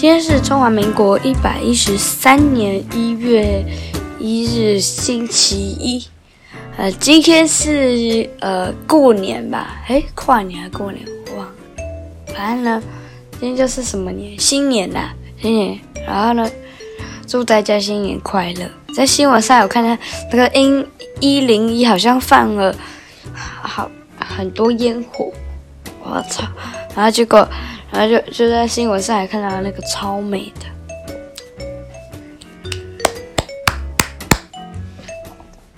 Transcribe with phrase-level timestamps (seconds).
[0.00, 3.62] 今天是中华民国一百一十三年一月
[4.18, 6.02] 一日，星期一。
[6.78, 9.76] 呃，今天是呃过年吧？
[9.88, 11.04] 诶，跨年还过年？
[11.26, 11.52] 我忘了。
[12.34, 12.82] 反正呢，
[13.32, 14.40] 今天就是什么年？
[14.40, 15.78] 新年啦，新年。
[16.06, 16.50] 然后呢，
[17.26, 18.70] 祝大家新年快乐。
[18.94, 20.86] 在新闻上有看到那个 N
[21.20, 22.74] 一零一好像放了
[23.34, 25.30] 好很多烟火，
[26.02, 26.44] 我操！
[26.94, 27.48] 然后结果。
[27.92, 30.66] 然后就就在新闻上也看到那个超美的。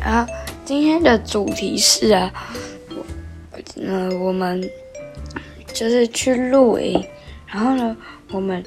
[0.00, 0.32] 然后
[0.64, 2.32] 今天的主题是啊，
[2.88, 3.04] 我
[3.86, 4.66] 呃，我们
[5.74, 7.06] 就是去露营，
[7.46, 7.94] 然后呢，
[8.30, 8.64] 我们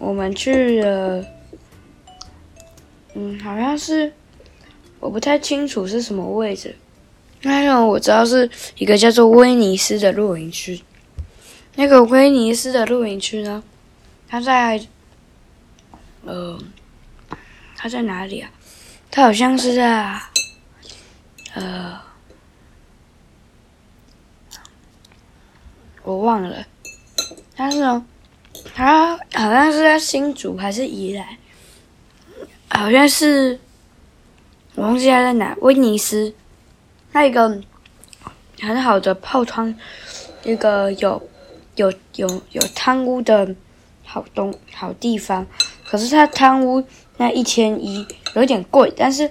[0.00, 1.24] 我们去了，
[3.14, 4.12] 嗯，好像是
[4.98, 6.74] 我不太清楚是什么位置，
[7.40, 10.82] 但是我知道是一个叫做威尼斯的露营区。
[11.80, 13.62] 那个威尼斯的露营区呢？
[14.28, 14.86] 它在，
[16.26, 16.58] 呃，
[17.74, 18.50] 它在哪里啊？
[19.10, 20.20] 它好像是在，
[21.54, 21.98] 呃，
[26.02, 26.66] 我忘了。
[27.56, 28.04] 但是呢，
[28.74, 31.26] 它好像是在新竹还是宜兰？
[32.68, 33.58] 好像是，
[34.74, 35.56] 我忘记它在哪。
[35.62, 36.34] 威尼斯，
[37.12, 37.58] 那一个
[38.60, 39.74] 很好的泡汤，
[40.44, 41.29] 一个有。
[41.80, 43.56] 有有有贪污的
[44.04, 45.46] 好东好地方，
[45.88, 46.84] 可是他贪污
[47.16, 49.30] 那一千一有点贵，但是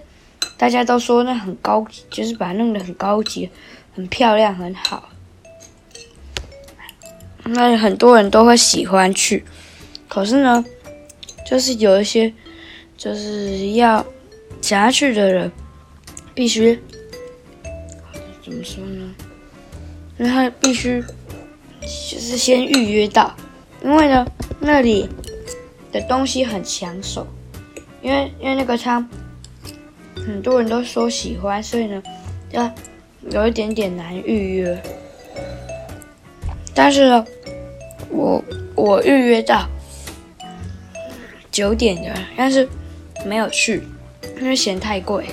[0.58, 3.48] 大家都说那很高级，就是把它弄得很高级、
[3.94, 5.10] 很漂亮、很好，
[7.44, 9.46] 那很多人都会喜欢去。
[10.08, 10.66] 可是呢，
[11.46, 12.34] 就是有一些
[12.98, 14.04] 就是要
[14.60, 15.52] 想要去的人，
[16.34, 16.82] 必须
[18.44, 19.14] 怎么说呢？
[20.18, 21.04] 因为他必须。
[21.82, 23.36] 就是先预约到，
[23.84, 24.26] 因为呢，
[24.60, 25.10] 那里
[25.92, 27.26] 的东西很抢手，
[28.02, 29.08] 因为因为那个汤
[30.16, 32.02] 很多人都说喜欢，所以呢，
[32.52, 32.72] 要
[33.32, 34.82] 有一点点难预约。
[36.76, 37.26] 但是呢，
[38.10, 38.44] 我
[38.76, 39.68] 我预约到
[41.52, 42.68] 九点的，但是
[43.26, 43.84] 没有去，
[44.40, 45.26] 因为嫌太贵，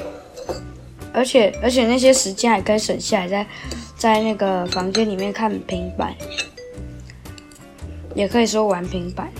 [1.12, 3.46] 而且而且那些时间还可以省下来，在
[3.96, 6.14] 在那个房间里面看平板。
[8.14, 9.30] 也可以说玩平板，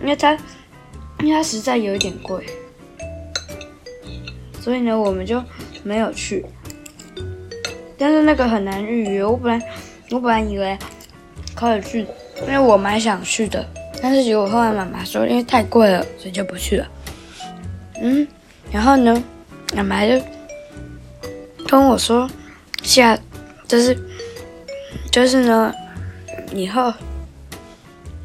[0.00, 0.38] 因为它，
[1.18, 2.46] 因为它实在有一点贵，
[4.60, 5.42] 所以呢，我们就
[5.82, 6.46] 没有去。
[7.98, 9.66] 但是那个很难预约，我本来
[10.12, 10.78] 我本来以为
[11.52, 12.06] 可以去，
[12.42, 13.68] 因为我蛮想去的，
[14.00, 16.88] 但是结果后来妈妈说，因为太贵了，所以就不去了。
[18.00, 18.24] 嗯，
[18.70, 19.20] 然后呢，
[19.74, 20.12] 妈妈就
[21.66, 22.30] 跟我说，
[22.90, 23.18] 下
[23.66, 23.96] 就是
[25.10, 25.72] 就是呢。
[26.52, 26.92] 以后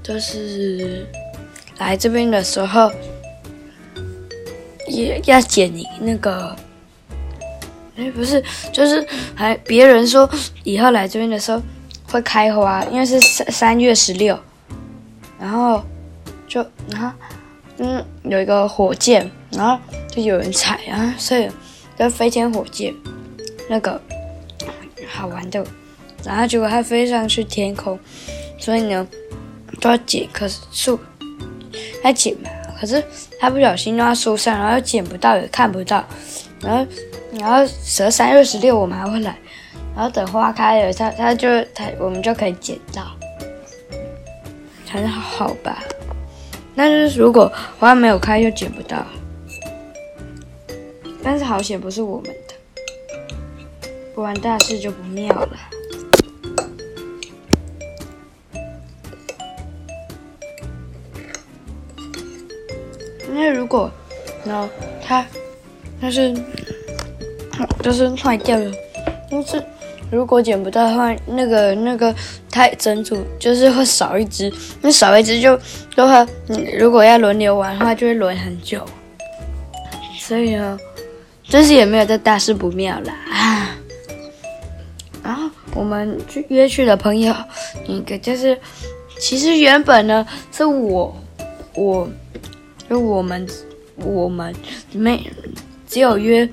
[0.02, 1.06] 就是
[1.78, 2.92] 来这边的时候，
[4.88, 6.56] 也要剪你那个，
[7.96, 8.44] 哎，不是，
[8.74, 9.06] 就是
[9.36, 10.28] 还别人说
[10.64, 11.62] 以后来这边的时候
[12.08, 14.36] 会开花，因为是三三月十六，
[15.40, 15.84] 然后
[16.48, 17.12] 就然后
[17.78, 21.48] 嗯有一个火箭，然后就有人踩啊，所以
[21.96, 22.92] 就飞天火箭
[23.70, 24.02] 那个
[25.08, 25.66] 好玩的。
[26.24, 28.00] 然后结果它飞上去天空，
[28.58, 29.08] 所以呢，
[29.80, 31.00] 都要捡棵树，
[32.04, 32.50] 要捡嘛。
[32.80, 33.04] 可是
[33.40, 36.04] 它不小心弄到树上，然后捡不到，也看不到。
[36.62, 36.92] 然后，
[37.40, 39.38] 然后十三月十六我们还会来，
[39.96, 43.06] 然后等花开了，它它就它我们就可以捡到，
[44.90, 45.84] 很好吧？
[46.76, 49.06] 但是如果花没有开，就捡不到。
[51.24, 52.36] 但是好险不是我们，
[54.16, 55.50] 不然大事就不妙了。
[63.28, 63.92] 因为如果，
[64.46, 64.70] 然后
[65.06, 65.26] 它，
[66.00, 66.34] 它是，
[67.84, 68.72] 就是坏掉了。
[69.30, 69.62] 但是
[70.10, 72.16] 如果捡不到的话，那个那个
[72.50, 74.50] 它整组就是会少一只，
[74.82, 75.60] 那少一只就
[75.94, 76.26] 的话，
[76.80, 78.82] 如果要轮流玩的话，就会轮很久。
[80.18, 80.80] 所以呢，
[81.44, 83.14] 真是也没有这大事不妙啦。
[85.76, 87.36] 我们去约去的朋友，
[87.86, 88.58] 一个就是，
[89.20, 91.16] 其实原本呢是我，
[91.76, 92.10] 我。
[92.88, 93.48] 就我们，
[93.96, 94.54] 我们
[94.92, 95.20] 没
[95.88, 96.48] 只有约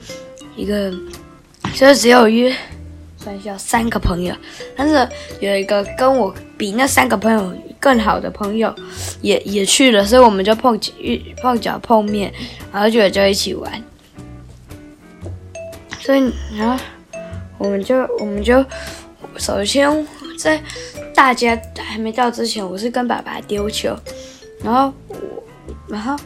[0.57, 0.91] 一个，
[1.75, 2.51] 就只有约
[3.19, 4.35] 算一下三个朋友，
[4.75, 5.07] 但是
[5.41, 8.75] 有一个跟我比那三个朋友更好的朋友
[9.21, 12.33] 也也去了，所以我们就碰遇碰脚碰面，
[12.73, 13.71] 然后就就一起玩。
[16.01, 16.83] 所以然后
[17.59, 18.65] 我们就我们就
[19.39, 20.07] 首先
[20.39, 20.61] 在
[21.15, 23.97] 大家还没到之前，我是跟爸爸丢球。
[24.63, 25.17] 然后我，
[25.89, 26.17] 然后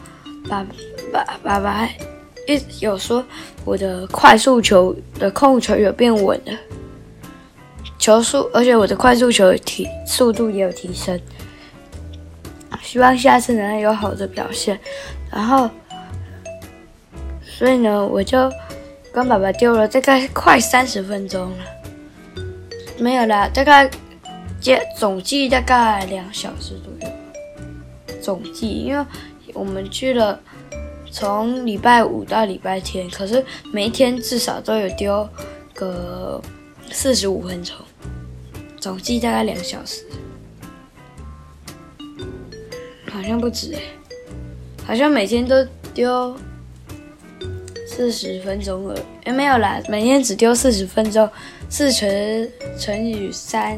[0.47, 0.65] 爸
[1.11, 1.89] 爸爸爸
[2.47, 3.23] 一直有说
[3.65, 6.53] 我的快速球的控球有变稳了，
[7.97, 11.19] 球速，而且我的快速球提速度也有提升。
[12.83, 14.79] 希望下次能有好的表现。
[15.29, 15.69] 然后，
[17.41, 18.49] 所以呢，我就
[19.11, 21.57] 跟爸爸丢了大概快三十分钟了，
[22.99, 23.89] 没有啦，大概
[24.59, 26.75] 计总计大概两小时。
[26.83, 27.13] 左右。
[28.21, 29.05] 总计，因为
[29.53, 30.37] 我们去了
[31.09, 35.27] 从礼拜五到礼拜天，可是每一天至少都有丢
[35.73, 36.41] 个
[36.91, 37.75] 四十五分钟，
[38.79, 40.03] 总计大概两小时，
[43.09, 43.81] 好像不止诶，
[44.85, 46.35] 好像每天都丢
[47.87, 51.29] 四十分钟了，也没有啦，每天只丢四十分钟，
[51.69, 52.49] 四乘
[52.79, 53.77] 乘以三，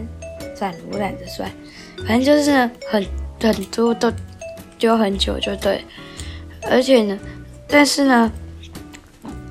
[0.55, 1.49] 算了，我懒得算，
[2.07, 2.51] 反正就是
[2.89, 3.05] 很
[3.39, 4.11] 很多都。
[4.77, 5.83] 丢很久就对，
[6.61, 7.19] 而且呢，
[7.67, 8.31] 但是呢，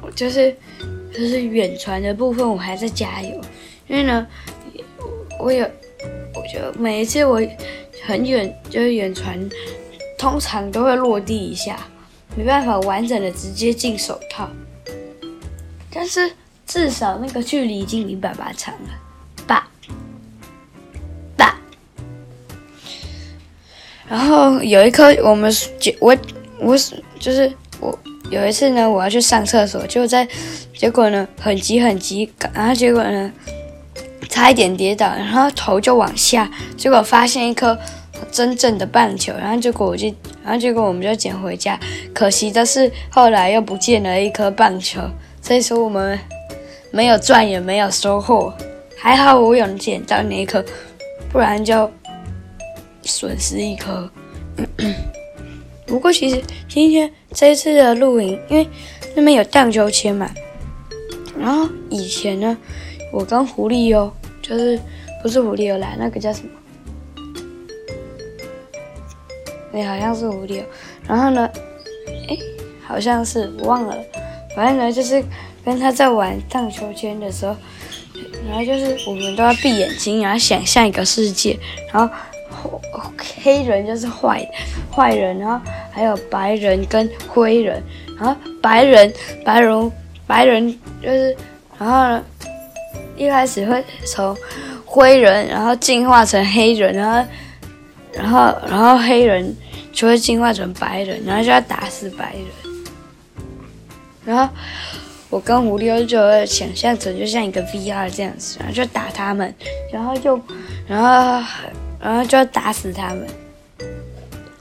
[0.00, 0.56] 我就是
[1.12, 3.38] 就是远传的部分我还在加油，
[3.88, 4.26] 因为呢，
[5.38, 5.68] 我有，
[6.34, 7.42] 我觉得每一次我
[8.06, 9.38] 很远就是远传，
[10.16, 11.78] 通常都会落地一下，
[12.34, 14.48] 没办法完整的直接进手套，
[15.92, 16.30] 但是
[16.68, 18.90] 至少那个距离已经比爸爸长了。
[19.46, 19.66] 爸，
[21.34, 21.58] 爸
[24.06, 25.50] 然后有一颗，我们
[25.98, 26.16] 我
[26.60, 26.76] 我
[27.18, 27.50] 就是
[27.80, 27.98] 我
[28.30, 30.28] 有一次呢，我要去上厕所，就在
[30.76, 33.32] 结果呢很急很急，然后结果呢
[34.28, 37.78] 差一点跌倒，然后头就往下，结果发现一颗
[38.30, 40.06] 真正的棒球，然后结果我就，
[40.44, 41.80] 然后结果我们就捡回家，
[42.14, 45.00] 可惜的是后来又不见了一颗棒球，
[45.40, 46.18] 所以说我们
[46.90, 48.52] 没有赚也没有收获，
[48.96, 50.64] 还好我有捡到那一颗，
[51.32, 51.90] 不然就。
[53.04, 54.10] 损失一颗。
[55.86, 58.68] 不过其实今天这一次的露营，因为
[59.16, 60.30] 那边有荡秋千嘛。
[61.38, 62.58] 然后以前呢，
[63.10, 64.12] 我跟狐狸哦，
[64.42, 64.78] 就是
[65.22, 66.50] 不是狐狸哦来，那个叫什么？
[69.72, 70.64] 哎，好像是狐狸哦。
[71.06, 71.48] 然后呢，
[72.28, 72.36] 哎，
[72.86, 73.96] 好像是我忘了。
[74.54, 75.24] 反正呢，就是
[75.68, 77.54] 跟他在玩荡秋千的时候，
[78.48, 81.58] 然后就是我们都要闭眼睛，然后想象一个世界，
[81.92, 82.14] 然后。
[83.40, 84.44] 黑人就是坏
[84.90, 87.80] 坏人，然后还有白人跟灰人，
[88.18, 89.12] 然后白人
[89.44, 89.92] 白人
[90.26, 90.68] 白人
[91.00, 91.36] 就是，
[91.78, 92.20] 然后，
[93.16, 94.36] 一开始会从
[94.84, 97.28] 灰人，然后进化成黑人，然后
[98.12, 99.56] 然后然后黑人
[99.92, 103.46] 就会进化成白人，然后就要打死白人，
[104.24, 104.52] 然后
[105.30, 109.54] 我跟狐狸就会想象成就像一个 VR 这样子，然后就打他们，
[109.92, 110.40] 然后就
[110.86, 111.46] 然后。
[112.00, 113.26] 然后就要打死他们，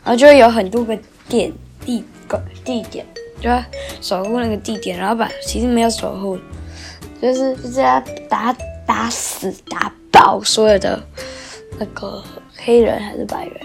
[0.03, 0.97] 然后就会有很多个
[1.29, 1.53] 点
[1.85, 3.05] 地个地点，
[3.39, 3.63] 就要
[4.01, 6.35] 守护那个地点，然后把其实没有守护，
[7.21, 8.51] 就是就这样打
[8.87, 10.99] 打死打爆所有的
[11.77, 12.23] 那个
[12.55, 13.55] 黑人还是白人？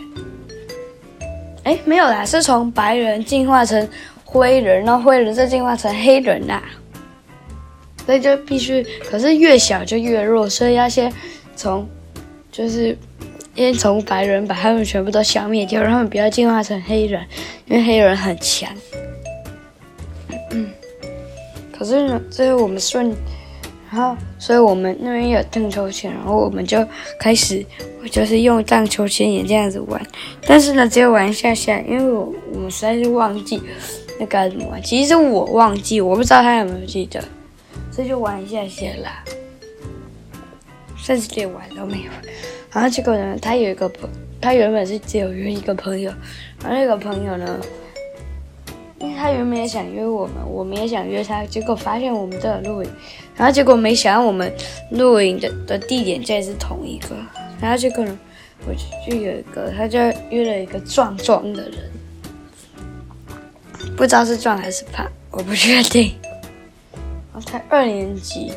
[1.65, 3.89] 哎，没有啦，是从白人进化成
[4.23, 6.63] 灰人，然后灰人再进化成黑人啦。
[8.07, 11.13] 所以就必须，可是越小就越弱，所以要先
[11.57, 11.89] 从
[12.51, 12.97] 就是。
[13.55, 17.23] 先从白人把他们全部都消灭掉，让他们不要进化成黑人，
[17.67, 18.67] 因为黑人很强。
[20.53, 20.71] 嗯，
[21.71, 23.15] 可是呢，最后我们顺，
[23.91, 26.83] 然后所以我们那边有荡秋千，然后我们就
[27.21, 27.63] 开始，
[28.03, 30.01] 我就是用荡秋千也这样子玩。
[30.47, 33.61] 但是呢，只有玩一下下，因为我我们实在是忘记
[34.19, 34.83] 那该怎么玩。
[34.83, 37.23] 其实我忘记，我不知道他有没有记得，
[37.93, 39.23] 所以就玩一下下啦，
[40.97, 42.11] 甚至连玩都没有。
[42.73, 44.09] 然后结果呢，他有一个朋，
[44.41, 46.11] 他原本是只有约一个朋友，
[46.63, 47.61] 然后那个朋友呢，
[48.99, 52.91] 因为他原本也想约我们，我们也想约他，结果发现我们都有露营，
[53.37, 54.51] 然后结果没想到我们
[54.91, 57.15] 露营的的地点竟然是同一个，
[57.61, 58.19] 然后结果呢，
[58.67, 58.73] 我
[59.07, 59.99] 就有一个，他就
[60.31, 61.91] 约了一个壮壮的人，
[63.97, 66.15] 不知道是壮还是胖，我不确定，
[67.33, 68.53] 然后才二年级，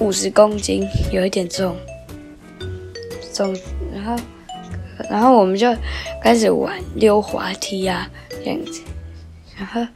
[0.00, 1.76] 五十公斤，有一点重。
[3.32, 3.54] 总，
[3.92, 4.16] 然后，
[5.10, 5.68] 然后我们就
[6.22, 8.80] 开始玩溜滑梯啊，这样子，
[9.58, 9.86] 然后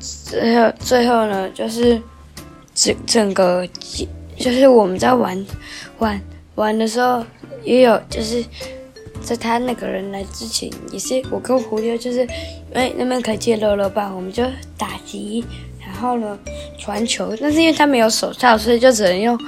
[0.00, 2.02] 最后最后呢，就是
[2.74, 3.64] 整整个，
[4.36, 5.46] 就是我们在玩
[6.00, 6.20] 玩
[6.56, 7.24] 玩的时候，
[7.62, 8.44] 也有就是
[9.22, 14.42] 在他那个人来之前，也是我跟胡妞，就是因为那边可以借乐乐棒，我们就
[14.76, 15.44] 打击，
[16.00, 16.38] 然后呢
[16.78, 19.38] 传球，但是因为他没有手套，所以就只能用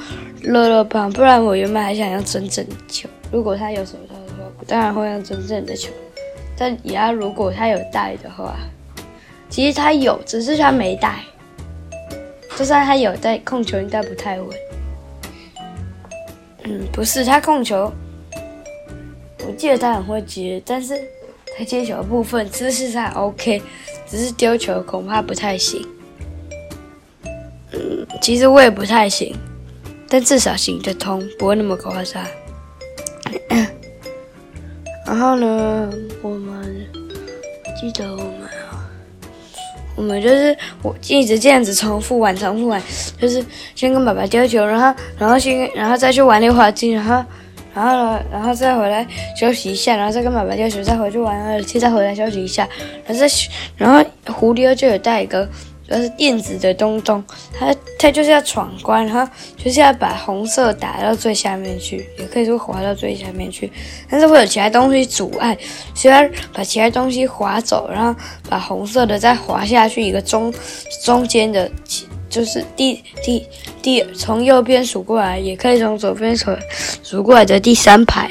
[0.42, 3.08] 乐乐棒，不然我原本还想要真正的球。
[3.32, 5.90] 如果他有手套的话，我当然会用真正的球。
[6.58, 8.54] 但也要如果他有带的话，
[9.48, 11.20] 其实他有，只是他没带。
[12.54, 14.48] 就算他有带控球，应该不太稳。
[16.64, 17.90] 嗯，不是，他控球，
[19.46, 21.00] 我记得他很会接，但是
[21.56, 23.62] 他接球的部分姿势还 OK，
[24.06, 25.82] 只是丢球恐怕不太行。
[28.20, 29.34] 其实我也不太行，
[30.08, 32.24] 但至少行得通，不会那么夸张。
[35.06, 35.90] 然后呢，
[36.22, 36.86] 我们
[37.80, 38.88] 记得我们啊，
[39.96, 42.80] 我们就是我一直这样子重复玩，重复玩，
[43.20, 43.44] 就是
[43.74, 47.24] 先跟爸爸丢球，然后，然后先，然后再去玩溜滑梯，然后，
[47.74, 49.06] 然后呢，然后再回来
[49.36, 52.68] 休息一下，然后再跟爸爸丢球，再回去玩滑梯，再回来休息一下，
[53.06, 53.26] 然后再，
[53.76, 55.48] 然后胡迪欧就有带一个。
[55.92, 57.22] 它是电子的东东，
[57.52, 63.70] 它它就是要闯关，然后就是要把红色打到最下面去，也可以说滑到最下面去，
[64.08, 65.54] 但是会有其他东西阻碍，
[65.94, 68.18] 需要把其他东西滑走，然后
[68.48, 70.52] 把红色的再滑下去一个中
[71.04, 71.70] 中间的，
[72.30, 73.46] 就是第第
[73.82, 76.50] 第从右边数过来，也可以从左边数
[77.02, 78.30] 数过来的第三排，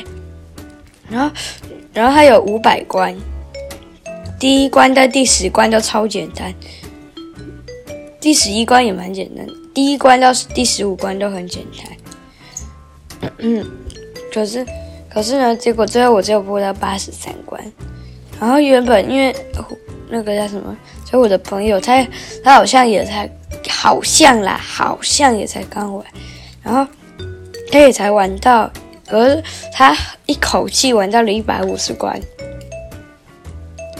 [1.08, 1.36] 然后
[1.94, 3.16] 然后还有五百关，
[4.40, 6.52] 第一关到第十关都超简单。
[8.22, 13.32] 第十一关也蛮简单，第一关到第十五关都很简单。
[13.40, 13.66] 嗯，
[14.32, 14.66] 可是，
[15.12, 17.60] 可是呢，结果最后我只有过到八十三关。
[18.40, 19.36] 然后原本因为
[20.08, 22.08] 那个叫什么，就我的朋友他
[22.44, 23.28] 他好像也才
[23.68, 26.06] 好像啦，好像也才刚玩，
[26.62, 26.86] 然后
[27.72, 28.72] 他也才玩到，
[29.08, 29.98] 可是他
[30.28, 32.20] 一口气玩到了一百五十关。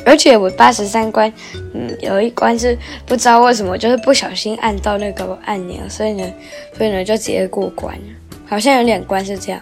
[0.04, 1.32] 而且我八十三关，
[1.74, 6.28] 嗯，有一关是不知道为什么，就是不小心按到那个按钮，所以呢，
[6.76, 8.04] 所以呢就直接过关了。
[8.48, 9.62] 好像有两关是这样，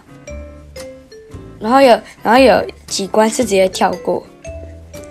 [1.59, 4.25] 然后有，然后有几关是直接跳过，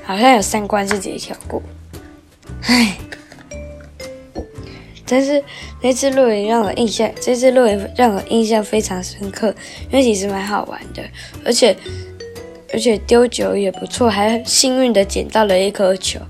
[0.03, 1.63] 好像有三关是直接跳过。
[2.63, 2.97] 唉，
[5.07, 5.45] 但是
[5.83, 9.55] 那次露营让我印象，这次露营让我印象非常深刻，
[9.91, 11.03] 因为其实蛮好玩的，
[11.45, 11.77] 而且。
[12.73, 16.21] 而且丢球也不错，还幸运的捡到了一颗球。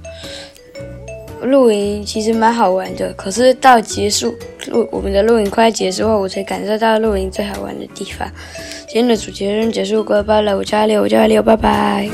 [1.42, 4.34] 露营其实蛮好玩的，可是到结束
[4.66, 8.28] 露我们的露营快结束后，我才感受到露营最好玩的地方。
[8.88, 12.08] 今天的主题任结束，拜拜了，我叫阿六，我叫阿六，拜拜。